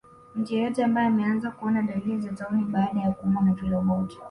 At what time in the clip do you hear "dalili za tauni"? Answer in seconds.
1.81-2.63